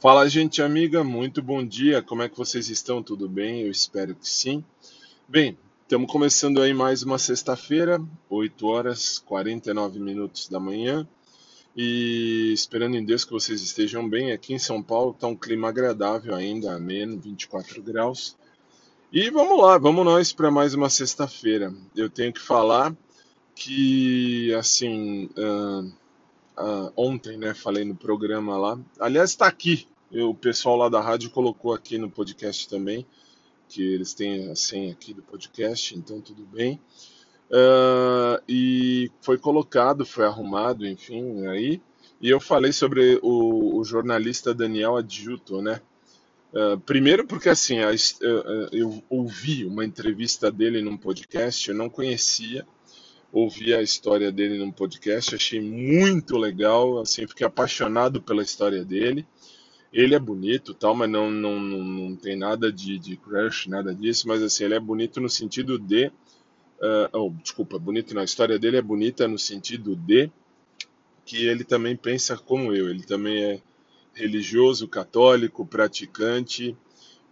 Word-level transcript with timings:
Fala, 0.00 0.28
gente 0.28 0.62
amiga, 0.62 1.02
muito 1.02 1.42
bom 1.42 1.66
dia. 1.66 2.00
Como 2.00 2.22
é 2.22 2.28
que 2.28 2.38
vocês 2.38 2.68
estão? 2.68 3.02
Tudo 3.02 3.28
bem? 3.28 3.62
Eu 3.62 3.70
espero 3.72 4.14
que 4.14 4.28
sim. 4.28 4.64
Bem, 5.26 5.58
estamos 5.82 6.08
começando 6.08 6.62
aí 6.62 6.72
mais 6.72 7.02
uma 7.02 7.18
sexta-feira, 7.18 8.00
8 8.30 8.64
horas 8.64 9.18
49 9.18 9.98
minutos 9.98 10.48
da 10.48 10.60
manhã. 10.60 11.04
E 11.76 12.52
esperando 12.52 12.96
em 12.96 13.04
Deus 13.04 13.24
que 13.24 13.32
vocês 13.32 13.60
estejam 13.60 14.08
bem. 14.08 14.30
Aqui 14.30 14.54
em 14.54 14.58
São 14.58 14.80
Paulo 14.80 15.10
está 15.10 15.26
um 15.26 15.34
clima 15.34 15.68
agradável 15.68 16.32
ainda, 16.32 16.76
ameno, 16.76 17.18
24 17.18 17.82
graus. 17.82 18.36
E 19.12 19.28
vamos 19.30 19.60
lá, 19.60 19.78
vamos 19.78 20.04
nós 20.04 20.32
para 20.32 20.48
mais 20.48 20.74
uma 20.74 20.88
sexta-feira. 20.88 21.74
Eu 21.96 22.08
tenho 22.08 22.32
que 22.32 22.40
falar 22.40 22.96
que, 23.52 24.54
assim, 24.54 25.28
uh, 25.36 25.92
uh, 26.58 26.92
ontem, 26.96 27.36
né, 27.36 27.54
falei 27.54 27.84
no 27.84 27.94
programa 27.94 28.56
lá. 28.56 28.78
Aliás, 28.98 29.30
está 29.30 29.46
aqui. 29.46 29.86
Eu, 30.10 30.30
o 30.30 30.34
pessoal 30.34 30.76
lá 30.76 30.88
da 30.88 31.00
rádio 31.00 31.30
colocou 31.30 31.72
aqui 31.72 31.98
no 31.98 32.10
podcast 32.10 32.68
também, 32.68 33.06
que 33.68 33.82
eles 33.82 34.14
têm 34.14 34.50
a 34.50 34.56
senha 34.56 34.92
aqui 34.92 35.12
do 35.12 35.22
podcast, 35.22 35.96
então 35.96 36.20
tudo 36.20 36.44
bem. 36.44 36.80
Uh, 37.50 38.42
e 38.48 39.10
foi 39.20 39.38
colocado, 39.38 40.04
foi 40.04 40.24
arrumado, 40.24 40.86
enfim, 40.86 41.46
aí. 41.46 41.80
E 42.20 42.28
eu 42.28 42.40
falei 42.40 42.72
sobre 42.72 43.18
o, 43.22 43.78
o 43.78 43.84
jornalista 43.84 44.52
Daniel 44.52 44.96
Adjuto, 44.96 45.62
né? 45.62 45.80
Uh, 46.52 46.78
primeiro 46.80 47.26
porque 47.26 47.48
assim, 47.50 47.80
a, 47.80 47.90
uh, 47.90 48.68
eu 48.72 49.02
ouvi 49.08 49.66
uma 49.66 49.84
entrevista 49.84 50.50
dele 50.50 50.80
num 50.80 50.96
podcast, 50.96 51.68
eu 51.68 51.76
não 51.76 51.90
conhecia, 51.90 52.66
ouvi 53.32 53.74
a 53.74 53.82
história 53.82 54.32
dele 54.32 54.58
num 54.58 54.70
podcast, 54.70 55.34
achei 55.34 55.60
muito 55.60 56.36
legal, 56.36 56.98
assim, 56.98 57.26
fiquei 57.26 57.46
apaixonado 57.46 58.22
pela 58.22 58.42
história 58.42 58.84
dele. 58.84 59.26
Ele 59.92 60.14
é 60.14 60.18
bonito, 60.18 60.74
tal, 60.74 60.94
mas 60.94 61.10
não, 61.10 61.30
não, 61.30 61.58
não, 61.58 61.84
não 61.84 62.16
tem 62.16 62.36
nada 62.36 62.70
de, 62.70 62.98
de 62.98 63.16
crush, 63.16 63.68
nada 63.68 63.94
disso, 63.94 64.28
mas 64.28 64.42
assim, 64.42 64.64
ele 64.64 64.74
é 64.74 64.80
bonito 64.80 65.20
no 65.20 65.28
sentido 65.28 65.78
de. 65.78 66.08
Uh, 66.80 67.08
oh, 67.12 67.30
desculpa, 67.42 67.78
bonito 67.78 68.14
na 68.14 68.22
história 68.22 68.58
dele 68.58 68.76
é 68.76 68.82
bonita 68.82 69.26
no 69.26 69.38
sentido 69.38 69.96
de 69.96 70.30
que 71.24 71.46
ele 71.46 71.64
também 71.64 71.96
pensa 71.96 72.36
como 72.36 72.72
eu, 72.74 72.88
ele 72.88 73.02
também 73.02 73.42
é 73.42 73.60
religioso, 74.14 74.88
católico, 74.88 75.66
praticante 75.66 76.76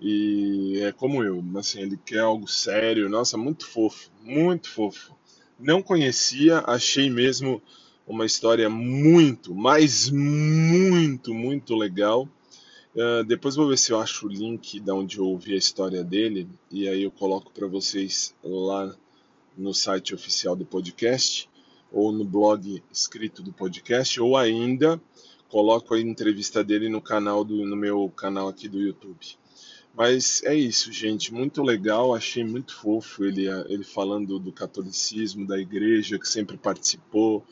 e 0.01 0.81
é 0.83 0.93
como 0.93 1.23
eu, 1.23 1.43
assim, 1.57 1.81
ele 1.81 1.97
quer 2.05 2.21
algo 2.21 2.47
sério, 2.47 3.09
nossa, 3.09 3.39
muito 3.39 3.67
fofo, 3.67 4.11
muito 4.23 4.69
fofo. 4.69 5.17
Não 5.59 5.83
conhecia, 5.83 6.63
achei 6.67 7.09
mesmo 7.09 7.63
uma 8.07 8.27
história 8.27 8.69
muito, 8.69 9.55
mas 9.55 10.11
muito, 10.11 11.33
muito 11.33 11.75
legal. 11.75 12.29
Uh, 12.95 13.25
depois 13.25 13.57
vou 13.57 13.69
ver 13.69 13.79
se 13.79 13.91
eu 13.91 14.01
acho 14.01 14.27
o 14.27 14.29
link 14.29 14.79
da 14.81 14.95
onde 14.95 15.19
eu 15.19 15.27
ouvi 15.27 15.55
a 15.55 15.59
história 15.59 16.05
dele 16.05 16.49
e 16.71 16.89
aí 16.89 17.03
eu 17.03 17.11
coloco 17.11 17.51
para 17.53 17.67
vocês 17.67 18.35
lá 18.43 18.95
no 19.57 19.75
site 19.75 20.15
oficial 20.15 20.55
do 20.55 20.65
podcast 20.65 21.49
ou 21.93 22.13
no 22.13 22.25
blog 22.25 22.83
escrito 22.91 23.43
do 23.43 23.53
podcast 23.53 24.21
ou 24.21 24.37
ainda 24.37 25.01
coloco 25.49 25.95
a 25.95 26.01
entrevista 26.01 26.63
dele 26.65 26.89
no 26.89 27.01
canal 27.01 27.45
do 27.45 27.67
no 27.67 27.77
meu 27.77 28.11
canal 28.15 28.49
aqui 28.49 28.69
do 28.69 28.81
YouTube. 28.81 29.39
Mas 29.97 30.43
é 30.45 30.55
isso, 30.55 30.93
gente, 30.93 31.33
muito 31.33 31.63
legal, 31.63 32.15
achei 32.15 32.45
muito 32.45 32.75
fofo 32.77 33.25
ele, 33.25 33.47
ele 33.67 33.83
falando 33.83 34.39
do 34.39 34.53
catolicismo, 34.53 35.47
da 35.47 35.59
igreja 35.59 36.19
que 36.19 36.29
sempre 36.29 36.59
participou, 36.59 37.43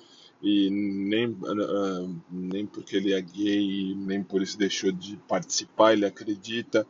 e 0.42 0.68
nem, 0.68 1.28
uh, 1.28 2.22
nem 2.30 2.66
porque 2.66 2.96
ele 2.96 3.14
é 3.14 3.20
gay, 3.22 3.94
nem 3.94 4.22
por 4.22 4.42
isso 4.42 4.58
deixou 4.58 4.92
de 4.92 5.16
participar, 5.26 5.94
ele 5.94 6.04
acredita, 6.04 6.86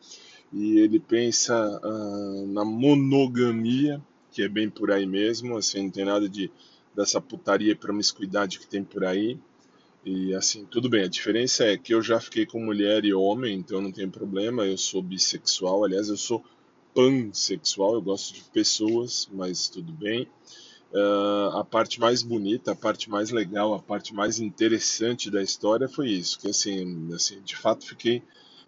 e 0.52 0.80
ele 0.80 0.98
pensa 0.98 1.54
uh, 1.84 2.46
na 2.48 2.64
monogamia, 2.64 4.02
que 4.32 4.42
é 4.42 4.48
bem 4.48 4.68
por 4.68 4.90
aí 4.90 5.06
mesmo, 5.06 5.56
assim, 5.56 5.84
não 5.84 5.90
tem 5.90 6.04
nada 6.04 6.28
de 6.28 6.50
dessa 6.96 7.20
putaria 7.20 7.72
e 7.72 7.76
promiscuidade 7.76 8.58
que 8.58 8.66
tem 8.66 8.82
por 8.82 9.04
aí, 9.04 9.38
e 10.04 10.34
assim, 10.34 10.66
tudo 10.66 10.88
bem, 10.88 11.04
a 11.04 11.08
diferença 11.08 11.64
é 11.64 11.78
que 11.78 11.94
eu 11.94 12.02
já 12.02 12.20
fiquei 12.20 12.44
com 12.44 12.62
mulher 12.62 13.04
e 13.04 13.14
homem, 13.14 13.56
então 13.56 13.80
não 13.80 13.90
tem 13.90 14.08
problema, 14.08 14.66
eu 14.66 14.76
sou 14.76 15.02
bissexual, 15.02 15.82
aliás, 15.84 16.08
eu 16.08 16.16
sou 16.16 16.44
pansexual, 16.94 17.94
eu 17.94 18.02
gosto 18.02 18.34
de 18.34 18.42
pessoas, 18.44 19.28
mas 19.32 19.68
tudo 19.68 19.92
bem. 19.92 20.28
Uh, 20.92 21.56
a 21.56 21.64
parte 21.64 21.98
mais 21.98 22.22
bonita, 22.22 22.72
a 22.72 22.76
parte 22.76 23.10
mais 23.10 23.30
legal, 23.30 23.74
a 23.74 23.80
parte 23.80 24.14
mais 24.14 24.38
interessante 24.38 25.30
da 25.30 25.42
história 25.42 25.88
foi 25.88 26.10
isso, 26.10 26.38
que 26.38 26.48
assim, 26.48 27.12
assim, 27.12 27.40
de 27.42 27.56
fato 27.56 27.84
fiquei 27.84 28.22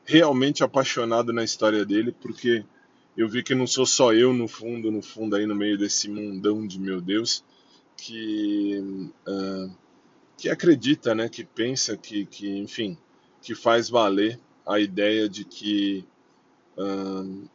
realmente 0.05 0.65
apaixonado 0.65 1.33
na 1.33 1.45
história 1.45 1.85
dele, 1.85 2.13
porque 2.13 2.65
eu 3.17 3.29
vi 3.29 3.43
que 3.43 3.55
não 3.55 3.67
sou 3.67 3.85
só 3.87 4.13
eu 4.13 4.33
no 4.33 4.49
fundo, 4.49 4.91
no 4.91 5.03
fundo 5.03 5.37
aí 5.37 5.47
no 5.47 5.55
meio 5.55 5.77
desse 5.77 6.09
mundão 6.09 6.67
de 6.67 6.81
meu 6.81 7.01
Deus, 7.01 7.45
que 7.97 8.83
uh, 9.29 9.71
que 10.37 10.49
acredita, 10.49 11.15
né, 11.15 11.29
que 11.29 11.45
pensa, 11.45 11.97
que, 11.97 12.27
que 12.27 12.59
enfim, 12.59 12.97
que 13.41 13.55
faz 13.55 13.89
valer 13.89 14.39
a 14.67 14.79
ideia 14.79 15.29
de 15.29 15.45
que 15.45 16.05
hum, 16.77 17.47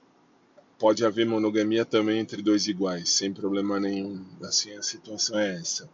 pode 0.80 1.06
haver 1.06 1.26
monogamia 1.26 1.86
também 1.86 2.20
entre 2.20 2.42
dois 2.42 2.68
iguais, 2.68 3.10
sem 3.10 3.32
problema 3.32 3.80
nenhum. 3.80 4.26
Assim, 4.42 4.74
a 4.74 4.82
situação 4.82 5.38
é 5.38 5.56
essa. 5.56 5.90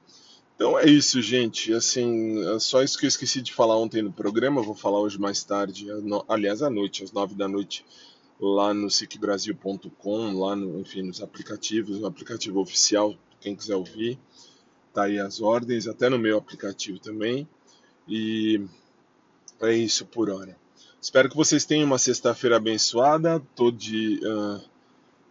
Então 0.55 0.79
é 0.79 0.85
isso, 0.85 1.21
gente. 1.21 1.73
Assim, 1.73 2.41
é 2.55 2.59
só 2.59 2.81
isso 2.81 2.97
que 2.97 3.05
eu 3.05 3.09
esqueci 3.09 3.41
de 3.41 3.53
falar 3.53 3.77
ontem 3.77 4.01
no 4.01 4.13
programa, 4.13 4.61
vou 4.61 4.75
falar 4.75 4.99
hoje 4.99 5.19
mais 5.19 5.43
tarde, 5.43 5.87
aliás, 6.27 6.61
à 6.61 6.69
noite, 6.69 7.03
às 7.03 7.11
nove 7.11 7.35
da 7.35 7.47
noite, 7.47 7.85
lá 8.39 8.73
no 8.73 8.89
sicbrasil.com, 8.89 10.39
lá 10.39 10.55
no, 10.55 10.79
enfim, 10.79 11.01
nos 11.01 11.21
aplicativos, 11.21 11.99
no 11.99 12.07
aplicativo 12.07 12.59
oficial, 12.59 13.13
quem 13.41 13.55
quiser 13.55 13.75
ouvir 13.75 14.17
tá 14.97 15.03
aí 15.03 15.19
as 15.19 15.41
ordens, 15.41 15.87
até 15.87 16.09
no 16.09 16.17
meu 16.17 16.39
aplicativo 16.39 16.97
também. 16.97 17.47
E 18.07 18.59
é 19.61 19.71
isso 19.71 20.07
por 20.07 20.27
hora. 20.27 20.57
Espero 20.99 21.29
que 21.29 21.35
vocês 21.35 21.65
tenham 21.65 21.85
uma 21.85 21.99
sexta-feira 21.99 22.57
abençoada. 22.57 23.39
Tô 23.55 23.69
de, 23.69 24.19
uh, 24.25 24.59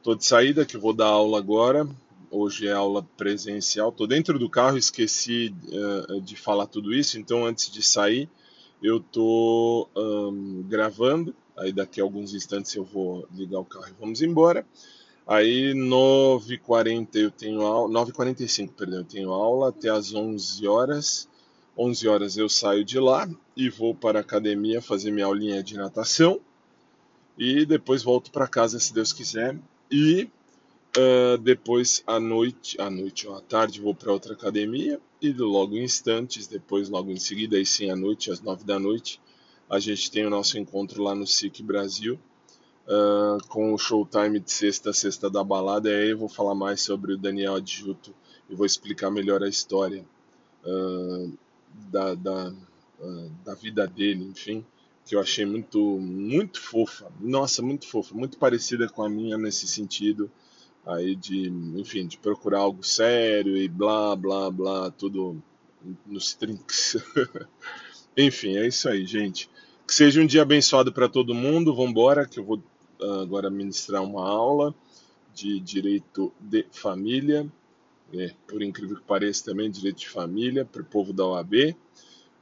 tô 0.04 0.14
de 0.14 0.24
saída, 0.24 0.64
que 0.64 0.78
vou 0.78 0.92
dar 0.92 1.06
aula 1.06 1.38
agora. 1.38 1.84
Hoje 2.30 2.68
é 2.68 2.72
aula 2.72 3.02
presencial. 3.16 3.90
Tô 3.90 4.06
dentro 4.06 4.38
do 4.38 4.48
carro, 4.48 4.78
esqueci 4.78 5.52
uh, 5.66 6.20
de 6.20 6.36
falar 6.36 6.68
tudo 6.68 6.94
isso. 6.94 7.18
Então, 7.18 7.44
antes 7.44 7.68
de 7.68 7.82
sair, 7.82 8.28
eu 8.80 9.00
tô 9.00 9.88
um, 9.96 10.62
gravando. 10.68 11.34
Aí, 11.58 11.72
daqui 11.72 12.00
a 12.00 12.04
alguns 12.04 12.34
instantes, 12.34 12.72
eu 12.76 12.84
vou 12.84 13.26
ligar 13.34 13.58
o 13.58 13.64
carro 13.64 13.88
e 13.88 14.00
vamos 14.00 14.22
embora. 14.22 14.64
Aí 15.26 15.72
9h40 15.74 17.08
eu 17.16 17.32
tenho 17.32 17.62
aula, 17.62 18.06
9h45, 18.06 18.70
perdão, 18.74 18.98
eu 19.00 19.04
tenho 19.04 19.32
aula 19.32 19.70
até 19.70 19.88
as 19.90 20.14
11 20.14 20.68
horas. 20.68 21.28
11 21.76 22.08
horas 22.08 22.36
eu 22.36 22.48
saio 22.48 22.84
de 22.84 23.00
lá 23.00 23.28
e 23.56 23.68
vou 23.68 23.92
para 23.92 24.20
a 24.20 24.22
academia 24.22 24.80
fazer 24.80 25.10
minha 25.10 25.26
aulinha 25.26 25.64
de 25.64 25.76
natação. 25.76 26.40
E 27.36 27.66
depois 27.66 28.04
volto 28.04 28.30
para 28.30 28.46
casa 28.46 28.78
se 28.78 28.94
Deus 28.94 29.12
quiser. 29.12 29.58
E 29.90 30.30
uh, 30.96 31.36
depois 31.38 32.04
à 32.06 32.20
noite, 32.20 32.80
à 32.80 32.88
noite 32.88 33.26
ou 33.26 33.34
à 33.34 33.40
tarde 33.40 33.80
vou 33.80 33.96
para 33.96 34.12
outra 34.12 34.32
academia. 34.32 35.00
E 35.20 35.32
logo 35.32 35.76
em 35.76 35.82
instantes, 35.82 36.46
depois 36.46 36.88
logo 36.88 37.10
em 37.10 37.18
seguida, 37.18 37.56
aí 37.56 37.66
sim 37.66 37.90
à 37.90 37.96
noite, 37.96 38.30
às 38.30 38.40
9 38.40 38.64
da 38.64 38.78
noite, 38.78 39.20
a 39.68 39.80
gente 39.80 40.08
tem 40.08 40.24
o 40.24 40.30
nosso 40.30 40.56
encontro 40.56 41.02
lá 41.02 41.16
no 41.16 41.26
SIC 41.26 41.64
Brasil 41.64 42.16
uh, 42.86 43.46
com 43.48 43.72
o 43.72 43.78
showtime 43.78 44.40
de 44.40 44.50
sexta 44.50 44.92
sexta 44.92 45.28
da 45.30 45.42
balada. 45.42 45.90
E 45.90 45.94
aí 45.94 46.10
eu 46.10 46.18
vou 46.18 46.28
falar 46.28 46.54
mais 46.54 46.80
sobre 46.80 47.12
o 47.12 47.18
Daniel 47.18 47.56
Adjuto 47.56 48.14
e 48.48 48.54
vou 48.54 48.66
explicar 48.66 49.10
melhor 49.10 49.42
a 49.42 49.48
história 49.48 50.04
uh, 50.64 51.32
da, 51.90 52.14
da, 52.14 52.54
uh, 53.00 53.30
da 53.44 53.54
vida 53.54 53.86
dele, 53.86 54.24
enfim, 54.24 54.64
que 55.04 55.14
eu 55.14 55.20
achei 55.20 55.44
muito, 55.44 55.78
muito 55.98 56.60
fofa. 56.60 57.10
Nossa, 57.20 57.62
muito 57.62 57.86
fofa, 57.86 58.14
muito 58.14 58.38
parecida 58.38 58.88
com 58.88 59.02
a 59.02 59.08
minha 59.08 59.36
nesse 59.36 59.66
sentido 59.66 60.30
aí 60.86 61.16
de, 61.16 61.48
enfim, 61.74 62.06
de 62.06 62.16
procurar 62.16 62.60
algo 62.60 62.84
sério 62.84 63.56
e 63.56 63.68
blá, 63.68 64.14
blá, 64.14 64.48
blá, 64.50 64.90
tudo 64.92 65.42
nos 66.06 66.32
trinks. 66.34 66.96
enfim, 68.16 68.56
é 68.56 68.66
isso 68.68 68.88
aí, 68.88 69.04
gente. 69.04 69.50
Que 69.86 69.92
seja 69.92 70.20
um 70.20 70.26
dia 70.26 70.42
abençoado 70.42 70.92
para 70.92 71.08
todo 71.08 71.34
mundo. 71.34 71.74
Vamos 71.74 71.90
embora, 71.90 72.26
que 72.26 72.38
eu 72.38 72.44
vou 72.44 72.62
agora 73.22 73.50
ministrar 73.50 74.02
uma 74.02 74.28
aula 74.28 74.74
de 75.34 75.60
direito 75.60 76.32
de 76.40 76.64
família, 76.70 77.46
é, 78.14 78.32
por 78.46 78.62
incrível 78.62 78.96
que 78.96 79.02
pareça 79.02 79.44
também 79.44 79.70
direito 79.70 79.98
de 79.98 80.08
família 80.08 80.64
para 80.64 80.82
o 80.82 80.84
povo 80.84 81.12
da 81.12 81.26
OAB. 81.26 81.76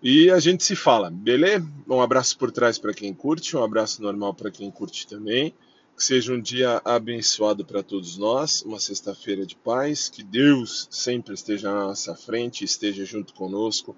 E 0.03 0.31
a 0.31 0.39
gente 0.39 0.62
se 0.62 0.77
fala, 0.77 1.11
beleza? 1.11 1.67
Um 1.89 2.01
abraço 2.01 2.37
por 2.39 2.53
trás 2.53 2.79
para 2.79 2.93
quem 2.93 3.12
curte, 3.15 3.56
um 3.56 3.65
abraço 3.65 4.03
normal 4.03 4.35
para 4.35 4.51
quem 4.51 4.71
curte 4.71 5.06
também. 5.06 5.55
Que 5.97 6.05
seja 6.05 6.33
um 6.33 6.41
dia 6.41 6.83
abençoado 6.85 7.65
para 7.65 7.83
todos 7.83 8.19
nós, 8.19 8.62
uma 8.62 8.81
sexta-feira 8.81 9.47
de 9.47 9.55
paz, 9.55 10.09
que 10.09 10.25
Deus 10.25 10.89
sempre 10.91 11.35
esteja 11.35 11.73
na 11.73 11.85
nossa 11.85 12.15
frente, 12.17 12.65
esteja 12.65 13.05
junto 13.05 13.33
conosco 13.33 13.97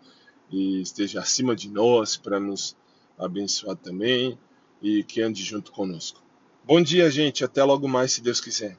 e 0.50 0.80
esteja 0.82 1.20
acima 1.20 1.56
de 1.56 1.70
nós 1.70 2.16
para 2.16 2.38
nos 2.38 2.76
abençoado 3.18 3.80
também 3.82 4.38
e 4.82 5.02
que 5.02 5.22
ande 5.22 5.42
junto 5.42 5.72
conosco. 5.72 6.25
Bom 6.66 6.82
dia, 6.82 7.08
gente. 7.12 7.44
Até 7.44 7.62
logo 7.62 7.86
mais, 7.86 8.10
se 8.10 8.20
Deus 8.20 8.40
quiser. 8.40 8.76